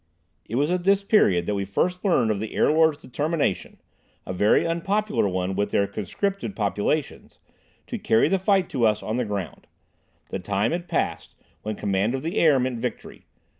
[0.49, 3.79] It was at this period that we first learned of the Airlords' determination,
[4.25, 7.37] a very unpopular one with their conscripted populations,
[7.85, 9.67] to carry the fight to us on the ground.
[10.29, 13.27] The time had passed when command of the air meant victory.